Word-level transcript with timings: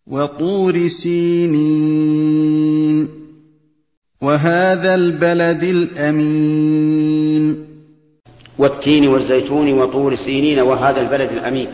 وطور 0.07 0.87
سينين. 0.87 2.27
وهذا 4.21 4.95
البلد 4.95 5.63
الأمين. 5.63 7.65
والتين 8.57 9.07
والزيتون 9.07 9.73
وطور 9.73 10.15
سينين 10.15 10.59
وهذا 10.59 11.01
البلد 11.01 11.31
الأمين. 11.31 11.67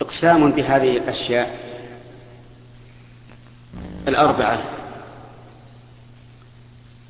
إقسام 0.00 0.50
بهذه 0.50 0.96
الأشياء 0.96 1.58
الأربعة. 4.08 4.77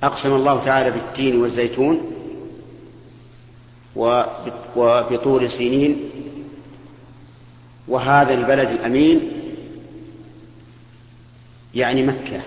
أقسم 0.03 0.33
الله 0.33 0.65
تعالى 0.65 0.91
بالتين 0.91 1.41
والزيتون 1.41 2.01
وبطور 4.77 5.47
سينين 5.47 6.11
وهذا 7.89 8.35
البلد 8.35 8.69
الأمين 8.69 9.21
يعني 11.75 12.07
مكة 12.07 12.41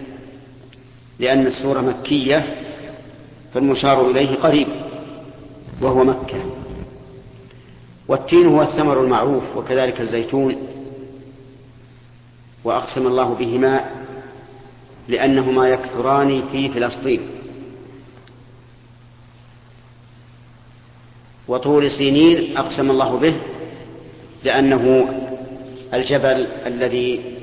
لأن 1.20 1.46
السورة 1.46 1.82
مكية 1.82 2.62
فالمشار 3.54 4.12
إليه 4.12 4.36
قريب 4.36 4.68
وهو 5.82 6.04
مكة. 6.04 6.44
والتين 8.08 8.48
هو 8.48 8.62
الثمر 8.62 9.04
المعروف 9.04 9.44
وكذلك 9.58 10.02
الزيتون 10.02 10.56
وأقسم 12.64 13.08
الله 13.08 13.34
بهما 13.34 13.86
لأنهما 15.08 15.70
يكثران 15.70 16.44
في 16.52 16.70
فلسطين. 16.70 17.41
وطور 21.52 21.88
سينين 21.88 22.58
أقسم 22.58 22.92
الله 22.92 23.18
به 23.18 23.36
لأنه 24.44 25.10
الجبل 25.94 26.48
الذي 26.66 27.36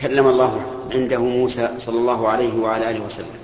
كلم 0.00 0.28
الله 0.28 0.62
عنده 0.92 1.18
موسى 1.18 1.68
صلى 1.78 1.98
الله 1.98 2.28
عليه 2.28 2.54
وعلى 2.54 2.90
آله 2.90 3.04
وسلم. 3.04 3.42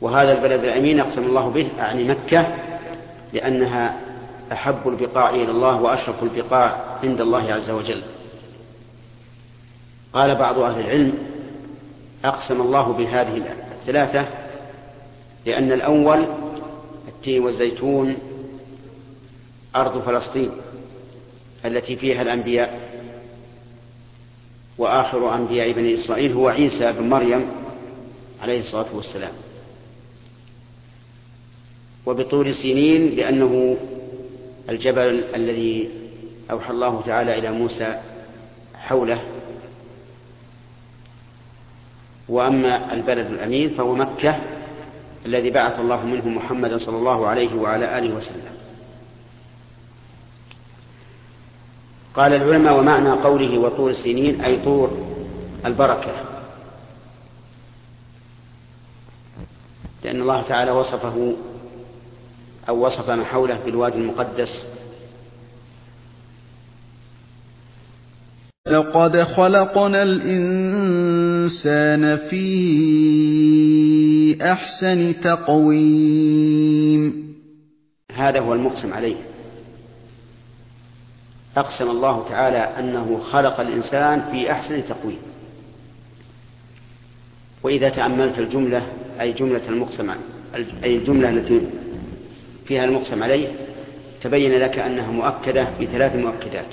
وهذا 0.00 0.32
البلد 0.32 0.64
الأمين 0.64 1.00
أقسم 1.00 1.22
الله 1.22 1.48
به 1.48 1.68
أعني 1.80 2.04
مكة 2.04 2.46
لأنها 3.32 4.00
أحب 4.52 4.88
البقاع 4.88 5.30
إلى 5.30 5.50
الله 5.50 5.82
وأشرف 5.82 6.22
البقاع 6.22 6.98
عند 7.02 7.20
الله 7.20 7.52
عز 7.52 7.70
وجل. 7.70 8.02
قال 10.12 10.34
بعض 10.34 10.58
أهل 10.58 10.80
العلم 10.80 11.12
أقسم 12.24 12.60
الله 12.60 12.92
بهذه 12.92 13.42
الثلاثة 13.72 14.26
لأن 15.46 15.72
الأول 15.72 16.26
التين 17.08 17.42
والزيتون 17.42 18.16
أرض 19.76 20.02
فلسطين 20.02 20.50
التي 21.64 21.96
فيها 21.96 22.22
الأنبياء 22.22 22.88
وآخر 24.78 25.34
أنبياء 25.34 25.72
بني 25.72 25.94
إسرائيل 25.94 26.32
هو 26.32 26.48
عيسى 26.48 26.92
بن 26.92 27.08
مريم 27.08 27.50
عليه 28.42 28.60
الصلاة 28.60 28.96
والسلام. 28.96 29.32
وبطول 32.06 32.54
سنين 32.54 33.16
لأنه 33.16 33.76
الجبل 34.68 35.24
الذي 35.34 35.90
أوحى 36.50 36.70
الله 36.70 37.02
تعالى 37.06 37.38
إلى 37.38 37.50
موسى 37.50 38.00
حوله. 38.74 39.22
وأما 42.28 42.94
البلد 42.94 43.26
الأمين 43.26 43.70
فهو 43.70 43.94
مكة 43.94 44.57
الذي 45.28 45.50
بعث 45.50 45.80
الله 45.80 46.06
منه 46.06 46.28
محمدا 46.28 46.78
صلى 46.78 46.96
الله 46.96 47.26
عليه 47.26 47.54
وعلى 47.54 47.98
آله 47.98 48.14
وسلم. 48.14 48.52
قال 52.14 52.32
العلماء 52.32 52.78
ومعنى 52.78 53.10
قوله 53.10 53.58
وطور 53.58 53.92
سنين 53.92 54.40
أي 54.40 54.64
طور 54.64 54.90
البركة. 55.66 56.24
لأن 60.04 60.20
الله 60.20 60.42
تعالى 60.42 60.70
وصفه 60.70 61.36
أو 62.68 62.86
وصف 62.86 63.10
ما 63.10 63.24
حوله 63.24 63.58
بالوادي 63.64 63.98
المقدس. 63.98 64.62
لقد 68.66 69.22
خلقنا 69.22 70.02
الإنسان 70.02 72.16
في 72.16 72.48
أحسن 74.42 75.20
تقويم. 75.20 77.02
هذا 78.14 78.40
هو 78.40 78.54
المقسم 78.54 78.94
عليه. 78.94 79.16
أقسم 81.56 81.90
الله 81.90 82.28
تعالى 82.28 82.58
أنه 82.58 83.18
خلق 83.18 83.60
الإنسان 83.60 84.22
في 84.30 84.52
أحسن 84.52 84.84
تقويم. 84.84 85.18
وإذا 87.62 87.88
تأملت 87.88 88.38
الجملة 88.38 88.86
أي 89.20 89.32
جملة 89.32 89.68
المقسم 89.68 90.10
أي 90.84 90.96
الجملة 90.96 91.30
التي 91.30 91.60
فيها 92.66 92.84
المقسم 92.84 93.22
عليه 93.22 93.48
تبين 94.22 94.52
لك 94.52 94.78
أنها 94.78 95.10
مؤكدة 95.10 95.68
بثلاث 95.80 96.16
مؤكدات. 96.16 96.66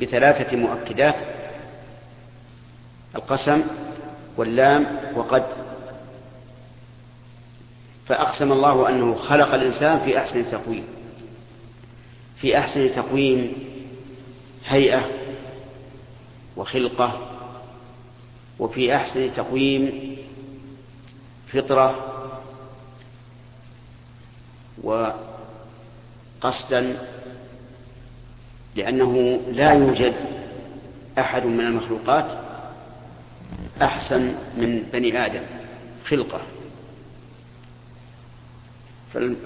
بثلاثة 0.00 0.56
مؤكدات 0.56 1.14
القسم 3.16 3.62
واللام 4.36 4.86
وقد 5.16 5.42
فأقسم 8.08 8.52
الله 8.52 8.88
أنه 8.88 9.14
خلق 9.14 9.54
الإنسان 9.54 10.00
في 10.00 10.18
أحسن 10.18 10.50
تقويم. 10.50 10.84
في 12.36 12.58
أحسن 12.58 12.94
تقويم 12.94 13.52
هيئة 14.66 15.08
وخلقة 16.56 17.28
وفي 18.58 18.96
أحسن 18.96 19.34
تقويم 19.34 20.16
فطرة 21.48 22.04
وقصدا 24.82 27.08
لأنه 28.76 29.40
لا 29.50 29.72
يوجد 29.72 30.14
أحد 31.18 31.46
من 31.46 31.60
المخلوقات 31.60 32.38
أحسن 33.82 34.34
من 34.56 34.82
بني 34.92 35.26
آدم 35.26 35.42
خلقة. 36.04 36.40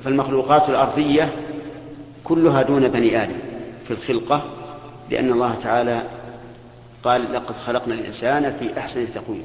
فالمخلوقات 0.05 0.69
الأرضية 0.69 1.33
كلها 2.25 2.63
دون 2.63 2.89
بني 2.89 3.23
آدم 3.23 3.39
في 3.85 3.91
الخلقة 3.91 4.43
لأن 5.11 5.33
الله 5.33 5.55
تعالى 5.55 6.03
قال 7.03 7.33
لقد 7.33 7.55
خلقنا 7.55 7.95
الإنسان 7.95 8.59
في 8.59 8.79
أحسن 8.79 9.15
تقويم. 9.15 9.45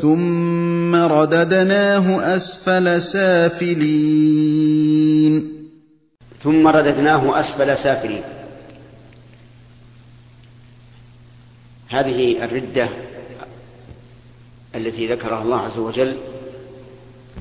ثم 0.00 0.94
رددناه 0.94 2.36
أسفل 2.36 3.02
سافلين. 3.02 4.50
ثم 6.42 6.68
رددناه 6.68 7.40
أسفل 7.40 7.76
سافلين. 7.76 8.22
هذه 11.88 12.44
الردة 12.44 12.88
التي 14.74 15.06
ذكرها 15.06 15.42
الله 15.42 15.60
عز 15.60 15.78
وجل 15.78 16.16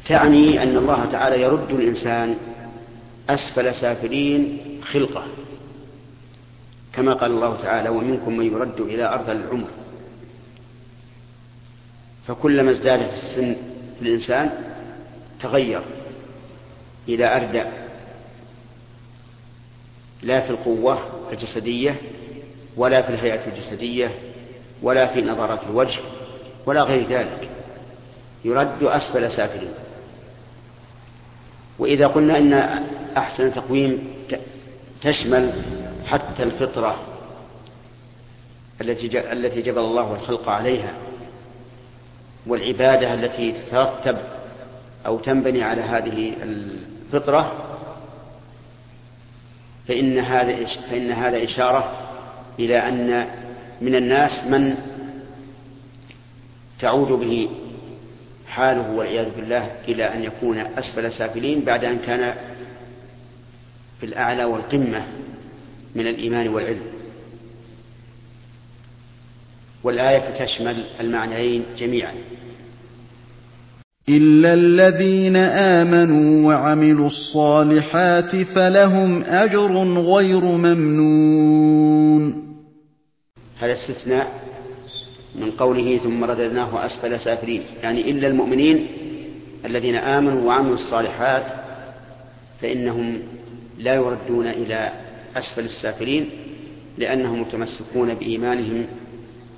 تعني 0.05 0.63
أن 0.63 0.77
الله 0.77 1.05
تعالى 1.05 1.41
يرد 1.41 1.71
الإنسان 1.71 2.37
أسفل 3.29 3.75
سافلين 3.75 4.59
خلقة. 4.83 5.23
كما 6.93 7.13
قال 7.13 7.31
الله 7.31 7.55
تعالى 7.55 7.89
ومنكم 7.89 8.37
من 8.37 8.45
يرد 8.45 8.81
إلى 8.81 9.13
أرض 9.13 9.29
العمر. 9.29 9.67
فكلما 12.28 12.72
ازدادت 12.72 13.13
السن 13.13 13.55
في 13.99 14.01
الإنسان 14.01 14.51
تغير 15.40 15.81
إلى 17.07 17.35
أردى 17.35 17.63
لا 20.23 20.41
في 20.41 20.49
القوة 20.49 20.99
الجسدية 21.31 21.95
ولا 22.78 23.02
في 23.02 23.09
الهيئة 23.09 23.47
الجسدية 23.47 24.11
ولا 24.81 25.13
في 25.13 25.22
نظرات 25.22 25.63
الوجه 25.63 26.02
ولا 26.66 26.84
غير 26.84 27.07
ذلك. 27.07 27.49
يرد 28.45 28.84
أسفل 28.84 29.31
سافلين. 29.31 29.73
وإذا 31.79 32.08
قلنا 32.08 32.37
إن 32.37 32.53
أحسن 33.17 33.53
تقويم 33.53 34.14
تشمل 35.02 35.53
حتى 36.05 36.43
الفطرة 36.43 36.99
التي 38.81 39.31
التي 39.31 39.61
جبل 39.61 39.79
الله 39.79 40.16
الخلق 40.16 40.49
عليها 40.49 40.93
والعبادة 42.47 43.14
التي 43.14 43.52
تترتب 43.52 44.17
أو 45.05 45.20
تنبني 45.20 45.64
على 45.64 45.81
هذه 45.81 46.34
الفطرة 46.43 47.66
فإن 49.87 50.17
هذا 50.17 50.66
فإن 50.66 51.11
هذا 51.11 51.43
إشارة 51.43 52.09
إلى 52.59 52.78
أن 52.78 53.28
من 53.81 53.96
الناس 53.96 54.43
من 54.47 54.76
تعود 56.79 57.08
به 57.08 57.49
حاله 58.49 58.91
والعياذ 58.91 59.29
بالله 59.35 59.72
إلى 59.87 60.03
أن 60.03 60.23
يكون 60.23 60.57
أسفل 60.57 61.11
سافلين 61.11 61.61
بعد 61.61 61.84
أن 61.84 61.97
كان 61.97 62.34
في 63.99 64.05
الأعلى 64.05 64.43
والقمة 64.43 65.05
من 65.96 66.07
الإيمان 66.07 66.47
والعلم. 66.47 66.81
والآية 69.84 70.46
تشمل 70.46 70.85
المعنيين 70.99 71.66
جميعا. 71.78 72.13
إلا 74.09 74.53
الذين 74.53 75.35
آمنوا 75.35 76.47
وعملوا 76.47 77.07
الصالحات 77.07 78.35
فلهم 78.35 79.23
أجر 79.23 79.78
غير 79.97 80.41
ممنون. 80.41 81.99
هذا 83.59 83.73
استثناء 83.73 84.48
من 85.40 85.52
قوله 85.52 85.97
ثم 85.97 86.24
رددناه 86.24 86.86
أسفل 86.86 87.20
سافلين. 87.20 87.64
يعني 87.84 88.12
إلا 88.12 88.28
المؤمنين 88.28 88.88
الذين 89.66 89.96
آمنوا 89.96 90.47
وعملوا 90.47 90.74
الصالحات 90.74 91.46
فإنهم 92.62 93.20
لا 93.78 93.94
يردون 93.96 94.47
إلى 94.47 94.91
أسفل 95.36 95.64
السافلين 95.64 96.30
لأنهم 96.97 97.41
متمسكون 97.41 98.14
بإيمانهم 98.14 98.86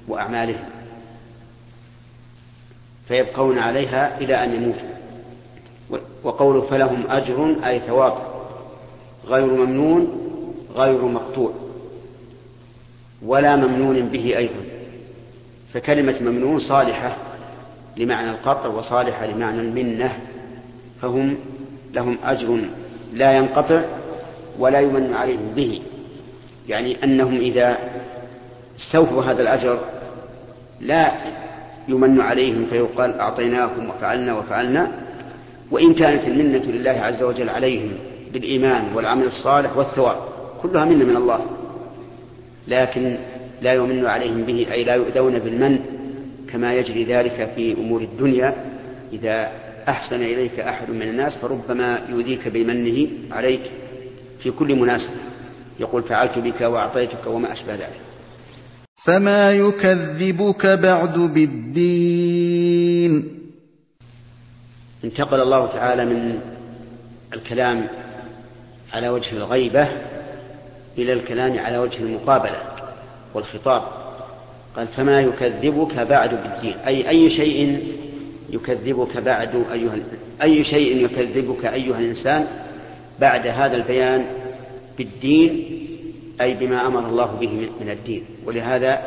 وأعمالهم 0.07 0.63
فيبقون 3.07 3.57
عليها 3.57 4.17
إلى 4.21 4.43
أن 4.43 4.53
يموتوا. 4.53 4.91
وقوله 6.23 6.61
فلهم 6.61 7.03
أجر 7.09 7.55
أي 7.65 7.79
ثواب 7.79 8.13
غير 9.27 9.45
ممنون 9.45 10.07
غير 10.75 11.05
مقطوع 11.05 11.53
ولا 13.25 13.55
ممنون 13.55 14.01
به 14.01 14.37
أيضا. 14.37 14.80
فكلمة 15.73 16.15
ممنون 16.21 16.59
صالحة 16.59 17.17
لمعنى 17.97 18.31
القطع 18.31 18.67
وصالحة 18.67 19.25
لمعنى 19.25 19.61
المنة 19.61 20.17
فهم 21.01 21.37
لهم 21.93 22.17
أجر 22.23 22.57
لا 23.13 23.31
ينقطع 23.31 23.81
ولا 24.59 24.79
يمن 24.79 25.13
عليهم 25.13 25.53
به. 25.55 25.81
يعني 26.69 27.03
أنهم 27.03 27.37
إذا 27.37 27.77
استوفوا 28.79 29.23
هذا 29.23 29.41
الأجر 29.41 29.79
لا 30.81 31.11
يمن 31.87 32.21
عليهم 32.21 32.65
فيقال 32.65 33.19
أعطيناكم 33.19 33.89
وفعلنا 33.89 34.37
وفعلنا. 34.37 34.91
وإن 35.71 35.93
كانت 35.93 36.27
المنة 36.27 36.63
لله 36.63 36.91
عز 36.91 37.23
وجل 37.23 37.49
عليهم 37.49 37.91
بالإيمان 38.33 38.93
والعمل 38.95 39.25
الصالح 39.25 39.77
والثواب 39.77 40.17
كلها 40.61 40.85
منة 40.85 41.05
من 41.05 41.15
الله. 41.15 41.45
لكن 42.67 43.17
لا 43.61 43.73
يمن 43.73 44.05
عليهم 44.05 44.43
به 44.43 44.67
أي 44.71 44.83
لا 44.83 44.95
يؤذون 44.95 45.39
بالمن 45.39 45.79
كما 46.49 46.73
يجري 46.73 47.03
ذلك 47.03 47.51
في 47.55 47.73
أمور 47.73 48.01
الدنيا. 48.01 48.55
إذا 49.13 49.51
أحسن 49.87 50.15
إليك 50.15 50.59
أحد 50.59 50.89
من 50.89 51.01
الناس 51.01 51.37
فربما 51.37 52.07
يؤذيك 52.09 52.47
بمنه 52.47 53.07
عليك 53.31 53.61
في 54.39 54.51
كل 54.51 54.75
مناسبة. 54.75 55.15
يقول 55.79 56.03
فعلت 56.03 56.39
بك 56.39 56.61
وأعطيتك 56.61 57.27
وما 57.27 57.51
أشبه 57.51 57.73
ذلك. 57.73 58.01
فما 59.05 59.51
يكذبك 59.51 60.65
بعد 60.65 61.19
بالدين. 61.19 62.61
انتقل 65.03 65.41
الله 65.41 65.67
تعالى 65.67 66.05
من 66.05 66.39
الكلام 67.33 67.87
على 68.93 69.09
وجه 69.09 69.37
الغيبة 69.37 69.87
إلى 70.97 71.13
الكلام 71.13 71.59
على 71.59 71.77
وجه 71.77 71.99
المقابلة. 71.99 72.70
والخطاب. 73.33 73.81
قال 74.75 74.87
فما 74.87 75.21
يكذبك 75.21 75.99
بعد 75.99 76.29
بالدين 76.29 76.73
أي 76.73 77.09
أي 77.09 77.29
شيء 77.29 77.83
يكذبك 78.49 79.17
بعد 79.17 79.63
أيها 79.73 79.95
أي 80.41 80.63
شيء 80.63 81.05
يكذبك 81.05 81.65
أيها 81.65 81.99
الإنسان 81.99 82.47
بعد 83.19 83.47
هذا 83.47 83.75
البيان 83.75 84.25
بالدين 84.97 85.77
أي 86.41 86.53
بما 86.53 86.87
أمر 86.87 87.07
الله 87.09 87.25
به 87.25 87.69
من 87.81 87.89
الدين. 87.89 88.25
ولهذا 88.45 89.01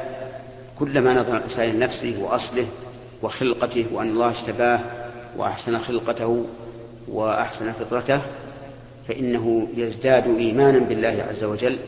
كلما 0.78 1.14
نظر 1.14 1.36
الإنسان 1.36 1.70
لنفسه 1.76 2.22
وأصله 2.22 2.66
وخلقته 3.22 3.86
وأن 3.92 4.08
الله 4.08 4.30
اجتباه 4.30 4.80
وأحسن 5.36 5.78
خلقته 5.78 6.44
وأحسن 7.08 7.72
فطرته 7.72 8.20
فإنه 9.08 9.68
يزداد 9.76 10.36
إيمانا 10.38 10.78
بالله 10.78 11.24
عز 11.28 11.44
وجل 11.44 11.78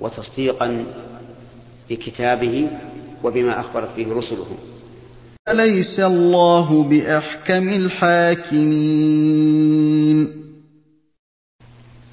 وتصديقا 0.00 0.84
بكتابه 1.90 2.70
وبما 3.24 3.60
أخبرت 3.60 3.96
به 3.96 4.12
رسله. 4.12 4.46
أليس 5.48 6.00
الله 6.00 6.82
بأحكم 6.82 7.68
الحاكمين. 7.68 8.80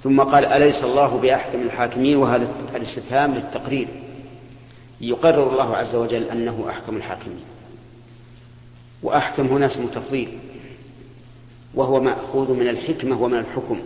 ثم 0.03 0.21
قال 0.21 0.45
أليس 0.45 0.83
الله 0.83 1.17
بأحكم 1.17 1.61
الحاكمين؟ 1.61 2.17
وهذا 2.17 2.49
الاستفهام 2.75 3.33
للتقرير. 3.35 3.87
يقرر 5.01 5.51
الله 5.51 5.75
عز 5.75 5.95
وجل 5.95 6.23
أنه 6.23 6.69
أحكم 6.69 6.97
الحاكمين. 6.97 7.45
وأحكم 9.03 9.47
هنا 9.47 9.65
اسم 9.65 9.87
تفضيل. 9.87 10.37
وهو 11.73 12.01
مأخوذ 12.01 12.53
من 12.53 12.67
الحكمة 12.67 13.21
ومن 13.21 13.39
الحكم. 13.39 13.79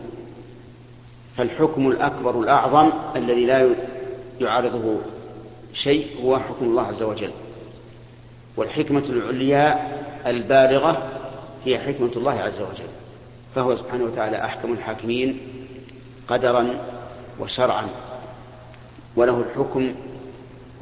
فالحكم 1.38 1.88
الأكبر 1.88 2.40
الأعظم 2.40 2.92
الذي 3.16 3.46
لا 3.46 3.76
يعارضه 4.42 4.98
شيء 5.74 6.08
هو 6.24 6.40
حكم 6.40 6.66
الله 6.66 6.82
عز 6.82 7.04
وجل. 7.04 7.32
والحكمة 8.58 9.04
العليا 9.10 9.92
البالغة 10.30 11.10
هي 11.66 11.80
حكمة 11.80 12.12
الله 12.16 12.32
عز 12.32 12.62
وجل. 12.62 12.90
فهو 13.56 13.76
سبحانه 13.76 14.04
وتعالى 14.04 14.46
أحكم 14.46 14.74
الحاكمين 14.74 15.40
قدرا 16.28 16.68
وشرعا 17.40 17.88
وله 19.16 19.42
الحكم 19.42 19.96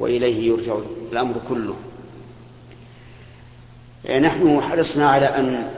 وإليه 0.00 0.48
يرجع 0.48 0.78
الأمر 1.12 1.34
كله. 1.48 1.76
نحن 4.20 4.60
حرصنا 4.60 5.10
على 5.10 5.26
أن 5.26 5.70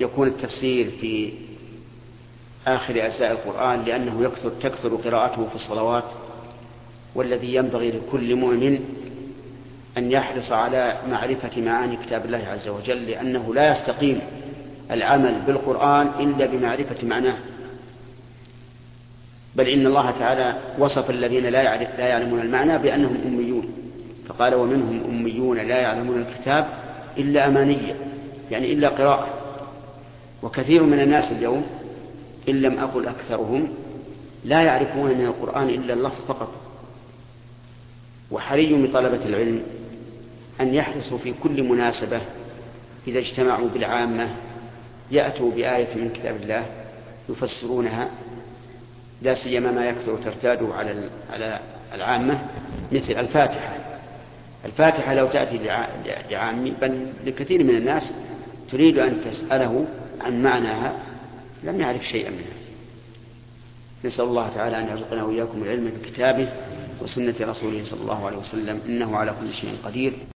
يكون 0.00 0.28
التفسير 0.28 0.90
في 0.90 1.32
آخر 2.66 3.06
أجزاء 3.06 3.32
القرآن 3.32 3.84
لأنه 3.84 4.22
يكثر 4.22 4.50
تكثر 4.50 4.96
قراءته 4.96 5.48
في 5.48 5.54
الصلوات. 5.54 6.04
والذي 7.14 7.54
ينبغي 7.54 7.90
لكل 7.90 8.36
مؤمن 8.36 8.78
أن 9.98 10.12
يحرص 10.12 10.52
على 10.52 10.96
معرفة 11.10 11.60
معاني 11.60 11.96
كتاب 11.96 12.24
الله 12.24 12.42
عز 12.46 12.68
وجل 12.68 13.06
لأنه 13.06 13.54
لا 13.54 13.70
يستقيم 13.70 14.20
العمل 14.90 15.40
بالقرآن 15.46 16.06
إلا 16.06 16.46
بمعرفة 16.46 17.06
معناه. 17.06 17.36
بل 19.54 19.68
إن 19.68 19.86
الله 19.86 20.10
تعالى 20.10 20.54
وصف 20.78 21.10
الذين 21.10 21.46
لا, 21.46 21.62
يعرف 21.62 21.98
لا 21.98 22.06
يعلمون 22.06 22.40
المعنى 22.40 22.78
بأنهم 22.78 23.16
أميون. 23.26 23.68
فقال 24.28 24.54
ومنهم 24.54 25.04
أميون 25.04 25.56
لا 25.56 25.76
يعلمون 25.76 26.20
الكتاب 26.22 26.66
إلا 27.18 27.46
أمانية 27.46 27.96
يعني 28.50 28.72
إلا 28.72 28.88
قراءة. 28.88 29.28
وكثير 30.42 30.82
من 30.82 31.00
الناس 31.00 31.32
اليوم 31.32 31.66
إن 32.48 32.54
لم 32.54 32.78
أقل 32.78 33.06
أكثرهم 33.06 33.68
لا 34.44 34.62
يعرفون 34.62 35.10
من 35.10 35.26
القرآن 35.26 35.68
إلا 35.68 35.94
اللفظ 35.94 36.24
فقط. 36.28 36.73
وحري 38.30 38.82
بطلبة 38.82 39.24
العلم 39.24 39.62
أن 40.60 40.74
يحرصوا 40.74 41.18
في 41.18 41.34
كل 41.42 41.62
مناسبة 41.62 42.20
إذا 43.06 43.18
اجتمعوا 43.18 43.68
بالعامة 43.68 44.28
يأتوا 45.10 45.50
بآية 45.50 45.94
من 45.94 46.10
كتاب 46.10 46.36
الله 46.36 46.66
يفسرونها 47.28 48.10
لا 49.22 49.34
سيما 49.34 49.70
ما 49.70 49.86
يكثر 49.86 50.16
ترتاده 50.16 50.74
على 50.74 51.10
على 51.30 51.60
العامة 51.94 52.38
مثل 52.92 53.12
الفاتحة. 53.12 53.76
الفاتحة 54.64 55.14
لو 55.14 55.28
تأتي 55.28 55.58
لعامي 56.30 56.70
بل 56.70 57.06
لكثير 57.24 57.64
من 57.64 57.76
الناس 57.76 58.14
تريد 58.70 58.98
أن 58.98 59.20
تسأله 59.20 59.86
عن 60.20 60.42
معناها 60.42 60.92
لم 61.64 61.80
يعرف 61.80 62.06
شيئا 62.06 62.30
منها. 62.30 62.64
نسأل 64.04 64.24
الله 64.24 64.48
تعالى 64.48 64.78
أن 64.78 64.88
يرزقنا 64.88 65.24
وإياكم 65.24 65.62
العلم 65.62 65.92
بكتابه 66.02 66.48
وسنة 67.02 67.34
رسوله 67.40 67.82
صلى 67.82 68.00
الله 68.00 68.26
عليه 68.26 68.36
وسلم 68.36 68.80
إنه 68.86 69.16
على 69.16 69.34
كل 69.40 69.54
شيء 69.54 69.78
قدير. 69.84 70.12